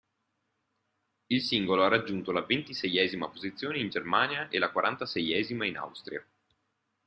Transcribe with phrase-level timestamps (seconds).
[1.27, 6.25] Il singolo ha raggiunto la ventiseiesima posizione in Germania e la quarantaseiesima in Austria.